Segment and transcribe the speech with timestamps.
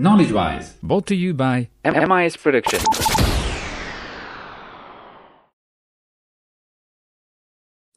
[0.00, 0.72] Knowledge Wise.
[0.82, 2.80] Brought to you by MIS Production.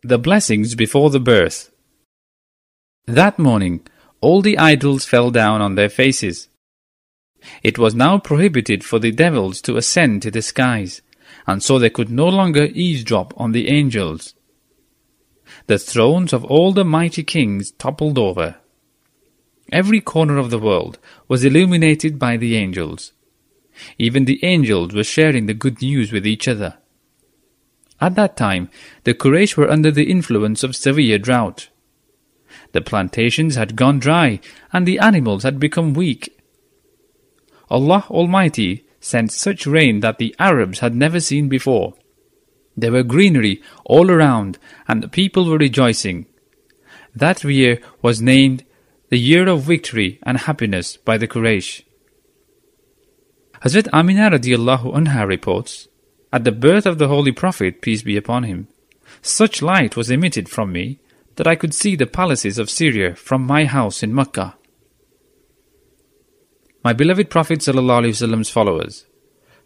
[0.03, 1.71] The Blessings Before the Birth.
[3.07, 3.87] That morning,
[4.19, 6.49] all the idols fell down on their faces.
[7.63, 11.01] It was now prohibited for the devils to ascend to the skies,
[11.47, 14.33] and so they could no longer eavesdrop on the angels.
[15.67, 18.57] The thrones of all the mighty kings toppled over.
[19.73, 23.11] Every corner of the world was illuminated by the angels.
[23.97, 26.77] Even the angels were sharing the good news with each other.
[27.99, 28.69] At that time,
[29.03, 31.69] the Quraysh were under the influence of severe drought.
[32.73, 34.39] The plantations had gone dry,
[34.71, 36.39] and the animals had become weak.
[37.71, 41.95] Allah Almighty sent such rain that the Arabs had never seen before.
[42.77, 46.27] There were greenery all around, and the people were rejoicing.
[47.15, 48.65] That year was named
[49.13, 51.83] the year of victory and happiness by the Quraysh.
[53.63, 55.87] Hazrat Amina radiallahu anha reports,
[56.31, 58.69] At the birth of the Holy Prophet, peace be upon him,
[59.21, 60.99] such light was emitted from me
[61.35, 64.57] that I could see the palaces of Syria from my house in Mecca.
[66.83, 69.05] My beloved Prophet Wasallam's followers,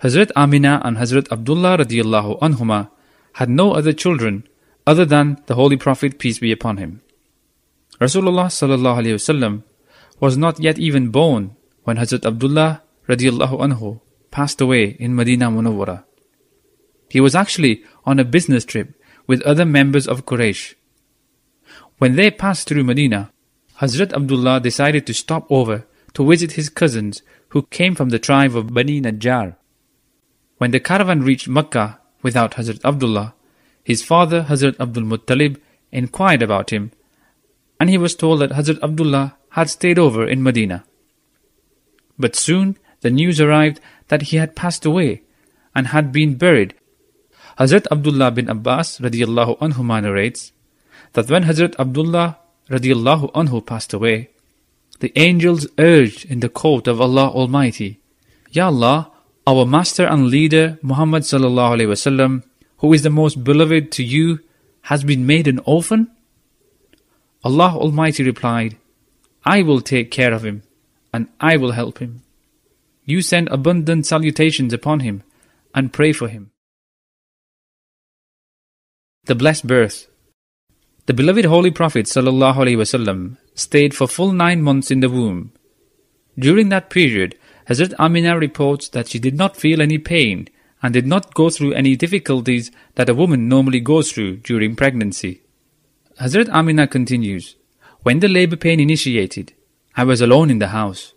[0.03, 2.89] Hazrat Amina and Hazrat Abdullah radiallahu anhuma
[3.35, 4.45] had no other children
[4.85, 7.01] other than the Holy Prophet, peace be upon him.
[7.99, 9.63] Rasulullah sallallahu alaihi wasallam
[10.19, 16.03] was not yet even born when Hazrat Abdullah radiallahu anhu passed away in Medina Munawwara.
[17.09, 18.93] He was actually on a business trip
[19.25, 20.75] with other members of Quraysh.
[21.97, 23.31] When they passed through Medina,
[23.81, 28.55] Hazrat Abdullah decided to stop over to visit his cousins who came from the tribe
[28.55, 29.55] of Bani Najjar.
[30.57, 33.33] When the caravan reached Makkah without Hazrat Abdullah,
[33.83, 35.57] his father Hazrat Abdul Muttalib
[35.91, 36.91] inquired about him
[37.79, 40.83] and he was told that Hazrat Abdullah had stayed over in Medina.
[42.17, 45.21] But soon the news arrived that he had passed away
[45.75, 46.73] and had been buried.
[47.59, 50.51] Hazrat Abdullah bin Abbas radiallahu anhu narrates
[51.13, 52.37] that when Hazrat Abdullah
[52.69, 54.29] radiallahu anhu passed away,
[54.99, 57.99] the angels urged in the court of Allah Almighty,
[58.51, 59.11] Ya Allah,
[59.45, 62.43] our master and leader Muhammad sallallahu alaihi wasallam,
[62.77, 64.39] who is the most beloved to you,
[64.83, 66.09] has been made an orphan?
[67.43, 68.77] Allah Almighty replied,
[69.45, 70.63] I will take care of him,
[71.13, 72.23] and I will help him.
[73.05, 75.23] You send abundant salutations upon him,
[75.73, 76.51] and pray for him.
[79.25, 80.07] The Blessed Birth
[81.05, 85.51] The beloved Holy Prophet ﷺ stayed for full nine months in the womb.
[86.37, 87.37] During that period,
[87.69, 90.47] Hazrat Amina reports that she did not feel any pain
[90.81, 95.41] and did not go through any difficulties that a woman normally goes through during pregnancy.
[96.19, 97.57] Hazrat Amina continues,
[98.01, 99.53] When the labor pain initiated,
[99.95, 101.13] I was alone in the house,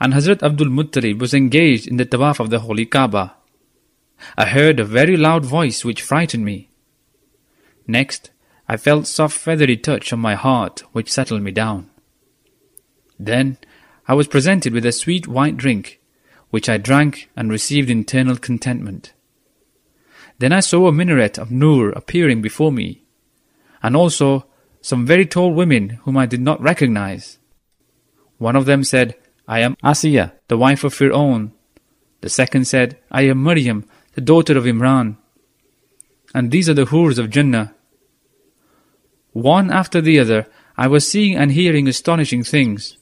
[0.00, 3.34] and Hazrat Abdul Muttalib was engaged in the tawaf of the Holy Kaaba.
[4.38, 6.68] I heard a very loud voice which frightened me.
[7.88, 8.30] Next,
[8.68, 11.90] I felt soft feathery touch on my heart which settled me down.
[13.18, 13.58] Then
[14.06, 16.00] I was presented with a sweet white drink,
[16.50, 19.12] which I drank and received internal contentment.
[20.38, 22.99] Then I saw a minaret of Nur appearing before me,
[23.82, 24.46] and also
[24.80, 27.38] some very tall women whom I did not recognize.
[28.38, 31.52] One of them said, I am Asiya, the wife of Fir'aun.
[32.20, 35.16] The second said, I am Maryam, the daughter of Imran.
[36.34, 37.74] And these are the Hurs of Jannah.
[39.32, 40.46] One after the other,
[40.76, 42.96] I was seeing and hearing astonishing things.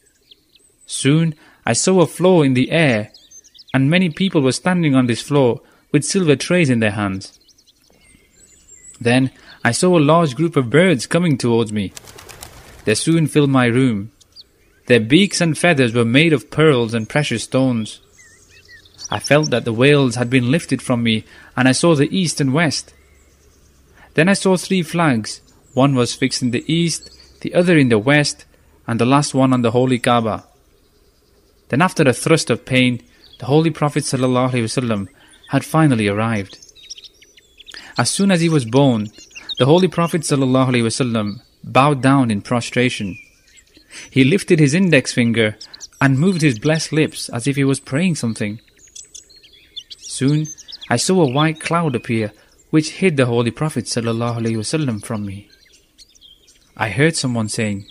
[0.86, 1.34] Soon
[1.64, 3.12] I saw a floor in the air,
[3.74, 5.60] and many people were standing on this floor
[5.92, 7.38] with silver trays in their hands.
[9.00, 9.30] Then
[9.64, 11.92] I saw a large group of birds coming towards me.
[12.84, 14.12] They soon filled my room.
[14.86, 18.00] Their beaks and feathers were made of pearls and precious stones.
[19.10, 21.24] I felt that the veils had been lifted from me,
[21.56, 22.94] and I saw the east and west.
[24.14, 25.40] Then I saw three flags.
[25.74, 27.10] One was fixed in the east,
[27.40, 28.44] the other in the west,
[28.86, 30.44] and the last one on the holy Kaaba.
[31.68, 33.02] Then after a thrust of pain,
[33.38, 36.67] the Holy Prophet had finally arrived.
[37.98, 39.08] As soon as he was born,
[39.58, 43.18] the Holy Prophet ﷺ bowed down in prostration.
[44.08, 45.56] He lifted his index finger
[46.00, 48.60] and moved his blessed lips as if he was praying something.
[49.98, 50.46] Soon
[50.88, 52.32] I saw a white cloud appear
[52.70, 55.48] which hid the Holy Prophet ﷺ from me.
[56.76, 57.84] I heard someone saying,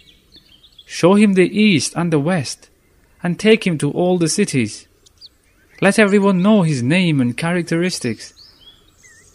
[0.85, 2.69] Show him the east and the west,
[3.21, 4.87] and take him to all the cities.
[5.81, 8.33] Let everyone know his name and characteristics,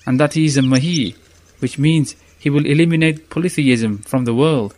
[0.07, 1.17] and that he is a Mahi,
[1.61, 4.75] which means he will eliminate polytheism from the world.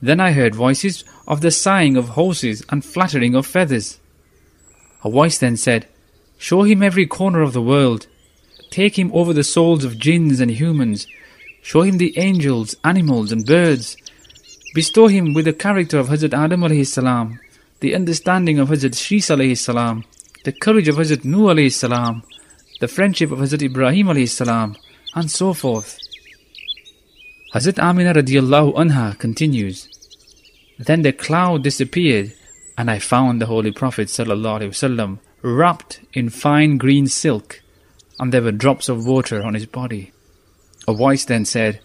[0.00, 3.98] Then I heard voices of the sighing of horses and fluttering of feathers.
[5.04, 5.86] A voice then said,
[6.38, 8.06] Show him every corner of the world.
[8.70, 11.06] Take him over the souls of jinns and humans.
[11.62, 13.96] Show him the angels, animals, and birds.
[14.74, 17.38] Bestow him with the character of Hazrat Adam alayhi
[17.80, 20.04] the understanding of Hazrat Shis
[20.44, 22.22] the courage of Hazrat Nuh alayhi salam,
[22.82, 24.74] the friendship of Hazrat Ibrahim salam,
[25.14, 26.00] and so forth.
[27.54, 29.88] Hazrat Amina radiallahu anha continues,
[30.80, 32.32] Then the cloud disappeared,
[32.76, 37.62] and I found the Holy Prophet sallallahu wasallam wrapped in fine green silk,
[38.18, 40.10] and there were drops of water on his body.
[40.88, 41.78] A voice then said,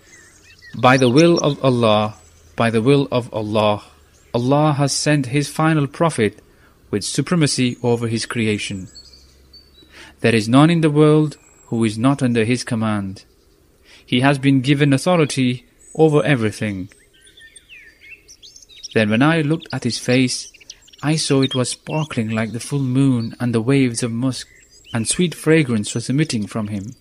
[0.80, 2.16] By the will of Allah,
[2.56, 3.84] by the will of Allah,
[4.34, 6.40] Allah has sent His final Prophet
[6.90, 8.88] with supremacy over His creation.
[10.22, 11.38] There is none in the world
[11.68, 13.26] who is not under His command.
[14.06, 15.66] He has been given authority
[15.96, 16.90] over everything.
[18.94, 20.52] Then when I looked at his face,
[21.04, 24.48] I saw it was sparkling like the full moon, and the waves of musk
[24.94, 26.96] and sweet fragrance was emitting from him.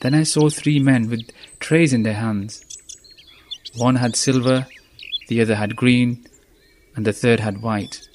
[0.00, 2.62] Then I saw three men with trays in their hands.
[3.74, 4.66] One had silver,
[5.28, 6.26] the other had green,
[6.94, 8.06] and the third had white.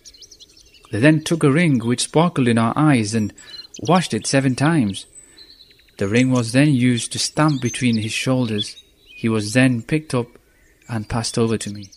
[0.92, 3.34] They then took a ring which sparkled in our eyes and
[3.81, 5.06] washed it seven times.
[5.98, 8.75] The ring was then used to stamp between his shoulders.
[9.06, 10.28] He was then picked up
[10.90, 11.90] and passed over to me.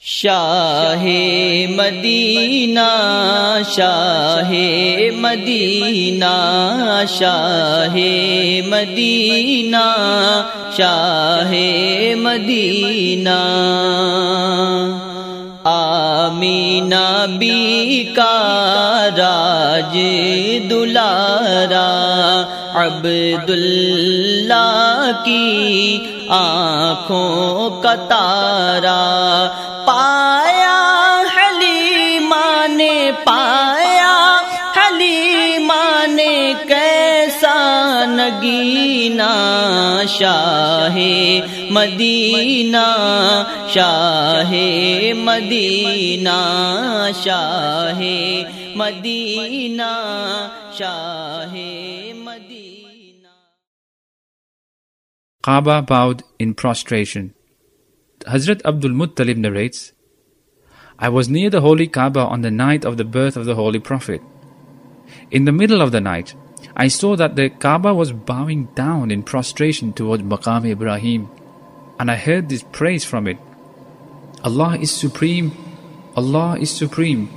[0.00, 1.04] شاہ
[1.68, 2.80] مدینہ
[3.74, 4.52] شاہ
[5.16, 6.34] مدینہ
[7.08, 7.96] شاہ
[8.66, 9.84] مدینہ
[10.76, 11.54] شاہ
[12.18, 13.38] مدینہ
[19.86, 19.98] تاج
[20.70, 21.86] دلارا
[22.74, 24.56] عبداللہ
[25.24, 25.98] کی
[26.28, 29.02] آنکھوں کا تارا۔
[29.86, 30.78] پایا
[31.36, 34.14] حلیمہ نے پایا
[34.76, 37.54] حلیمہ نے کیسا
[38.08, 39.32] نگینا
[40.08, 40.98] شاہ
[41.70, 42.86] مدینہ
[43.74, 44.52] شاہ
[45.16, 46.38] مدینہ،
[47.24, 48.02] شاہ
[48.78, 49.92] मदीना
[50.78, 53.32] शाहे Medina
[55.42, 57.32] Kaaba bowed in prostration.
[58.26, 59.92] Hazrat Abdul Muttalib narrates,
[60.98, 63.78] I was near the holy Kaaba on the night of the birth of the holy
[63.78, 64.20] prophet.
[65.30, 66.34] In the middle of the night,
[66.74, 71.28] I saw that the Kaaba was bowing down in prostration towards Maqam Ibrahim,
[72.00, 73.38] and I heard this praise from it.
[74.42, 75.52] Allah is supreme,
[76.16, 77.28] Allah is supreme.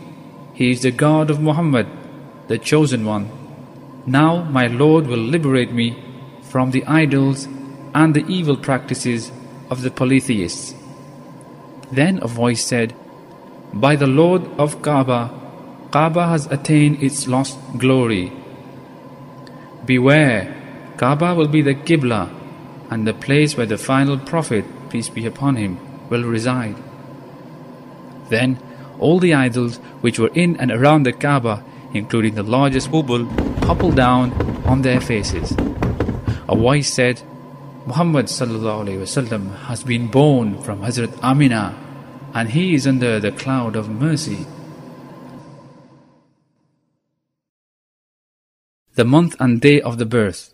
[0.60, 1.88] He is the God of Muhammad,
[2.50, 3.32] the chosen one.
[4.06, 5.96] Now my Lord will liberate me
[6.42, 7.48] from the idols
[7.96, 9.32] and the evil practices
[9.70, 10.76] of the polytheists.
[11.94, 12.94] Then a voice said,
[13.74, 15.32] By the Lord of Kaaba,
[15.92, 18.34] Kaaba has attained its lost glory.
[19.86, 20.44] Beware,
[20.98, 22.36] Kaaba will be the Qibla
[22.90, 25.80] and the place where the final Prophet, peace be upon him,
[26.10, 26.76] will reside.
[28.28, 28.60] Then
[29.00, 31.64] all the idols which were in and around the Kaaba,
[31.94, 33.28] including the largest Hubal,
[33.62, 34.32] toppled down
[34.66, 35.56] on their faces.
[36.48, 37.22] A voice said,
[37.86, 41.76] Muhammad has been born from Hazrat Amina,
[42.34, 44.46] and he is under the cloud of mercy.
[48.96, 50.54] The month and day of the birth.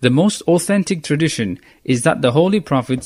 [0.00, 3.00] The most authentic tradition is that the Holy Prophet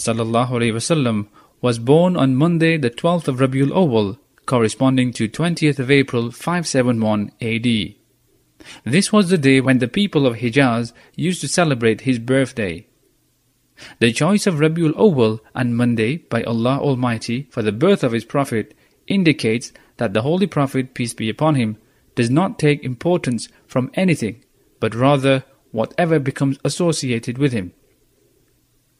[1.61, 7.31] was born on Monday, the 12th of Rabiul Awwal, corresponding to 20th of April 571
[7.43, 7.95] AD.
[8.83, 12.87] This was the day when the people of Hijaz used to celebrate his birthday.
[14.01, 18.25] The choice of Rabiul Awwal and Monday by Allah Almighty for the birth of His
[18.25, 18.75] Prophet
[19.07, 21.77] indicates that the Holy Prophet, peace be upon him,
[22.17, 24.43] does not take importance from anything,
[24.81, 27.73] but rather whatever becomes associated with him.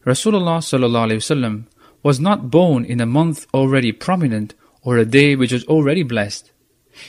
[0.05, 1.65] Rasulullah
[2.03, 4.53] was not born in a month already prominent
[4.89, 6.51] or a day which was already blessed.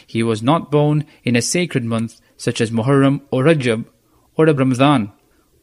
[0.06, 3.86] He was not born in a sacred month such as Muharram or Rajab
[4.36, 5.12] or the Ramadan.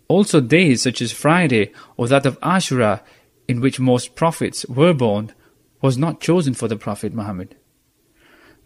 [0.07, 3.01] Also days such as Friday or that of Ashura
[3.47, 5.31] in which most prophets were born
[5.79, 7.55] was not chosen for the Prophet Muhammad.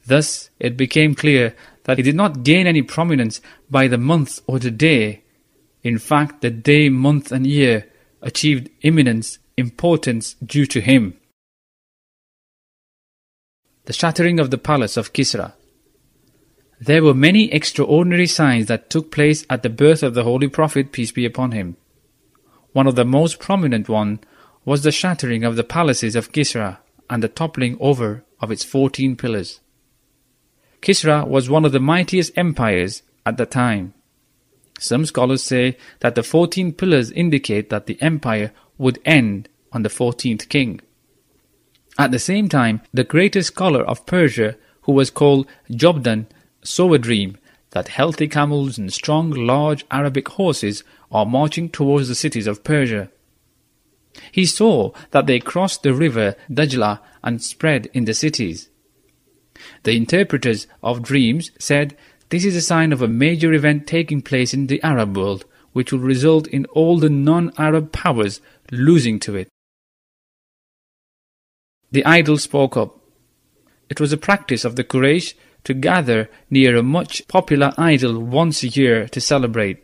[0.06, 1.54] Thus it became clear
[1.84, 5.24] that he did not gain any prominence by the month or the day.
[5.84, 7.90] In fact, the day, month and year
[8.22, 11.18] achieved eminence, importance due to him.
[13.92, 15.52] The shattering of the palace of Kisra.
[16.80, 20.94] There were many extraordinary signs that took place at the birth of the Holy Prophet,
[20.94, 21.76] peace be upon him.
[22.72, 24.22] One of the most prominent one
[24.64, 26.78] was the shattering of the palaces of Kisra
[27.10, 29.60] and the toppling over of its fourteen pillars.
[30.82, 33.94] Kisra was one of the mightiest empires at the time.
[34.80, 39.90] Some scholars say that the fourteen pillars indicate that the empire would end on the
[39.90, 40.80] fourteenth king.
[41.98, 46.28] At the same time, the greatest scholar of Persia, who was called Jobdan,
[46.64, 47.38] saw a dream
[47.72, 53.10] that healthy camels and strong, large Arabic horses are marching towards the cities of Persia.
[54.32, 58.70] He saw that they crossed the river Dajla and spread in the cities.
[59.84, 61.96] The interpreters of dreams said
[62.30, 65.92] this is a sign of a major event taking place in the Arab world, which
[65.92, 69.50] will result in all the non-Arab powers losing to it.
[71.92, 72.98] The idol spoke up.
[73.90, 75.34] It was a practice of the Quraysh
[75.66, 79.84] to gather near a much popular idol once a year to celebrate.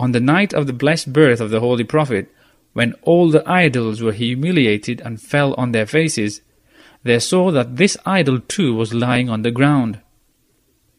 [0.00, 2.28] On the night of the blessed birth of the Holy Prophet,
[2.72, 6.40] when all the idols were humiliated and fell on their faces,
[7.04, 10.00] they saw that this idol too was lying on the ground.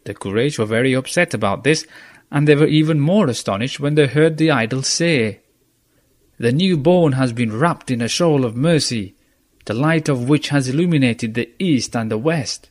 [0.06, 1.86] The Quraysh were very upset about this,
[2.32, 5.42] and they were even more astonished when they heard the idol say,
[6.38, 9.15] The newborn has been wrapped in a shawl of mercy,
[9.67, 12.71] the light of which has illuminated the east and the west.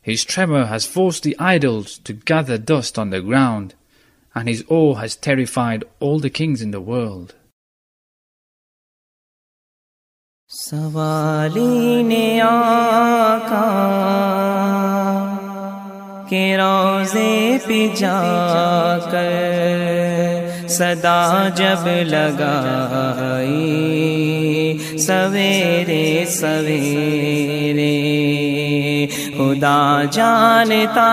[0.00, 3.74] His tremor has forced the idols to gather dust on the ground,
[4.34, 7.34] and his awe has terrified all the kings in the world.
[10.52, 13.68] सवाली ने आका
[16.28, 19.30] के रोजे पे जाकर
[20.76, 21.22] सदा
[21.60, 24.15] जब लगाई
[24.97, 28.17] سویرے سویرے۔
[29.37, 31.11] خدا جانتا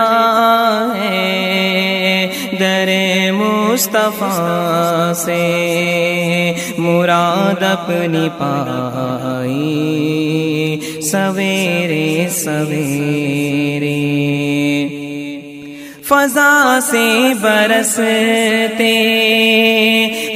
[1.05, 2.27] ہے
[2.59, 2.89] در
[3.33, 13.44] مصطفیٰ سے۔ مراد اپنی پائی۔ سویرے سویرے۔
[16.07, 17.07] فضا سے
[17.41, 18.91] برستے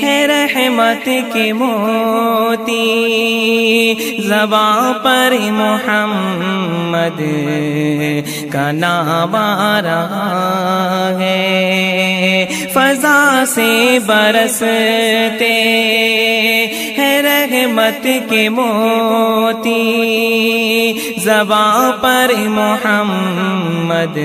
[0.02, 2.76] ہے رحمت کے موتی
[4.28, 7.22] زباں پر محمد
[8.54, 9.36] کا نام
[9.86, 15.54] رہا ہے فضا سے برستے
[16.98, 19.74] ہے رحمت کے موتی
[21.24, 24.18] زباں پر محمد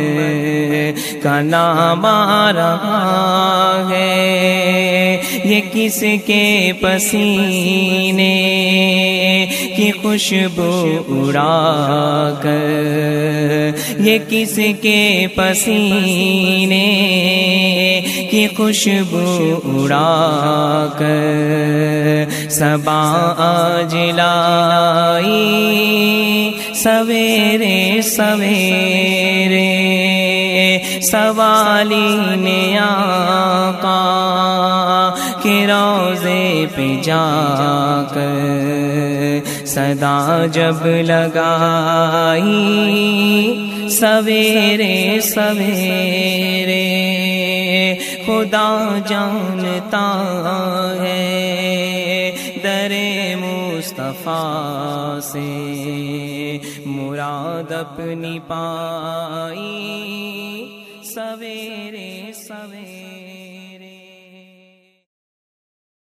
[1.22, 8.36] کا نام آ رہا ہے۔ یہ کس کے پسینے
[9.76, 16.90] کی خوشبو اڑا کر؟ یہ کس کے پسینے
[18.30, 30.23] کی خوشبو اڑا کر؟ سبا آج لائی سویرے سویرے۔
[31.10, 34.00] سوالی نے آقا
[35.42, 37.24] کہ روزے پہ جا
[38.14, 42.50] کر صدا جب لگائی۔
[43.90, 46.84] سویرے سویرے،
[48.26, 50.06] خدا جانتا
[51.00, 52.30] ہے
[52.62, 60.63] درے مصطفیٰ سے مراد اپنی پائی۔
[61.13, 62.09] सवेरे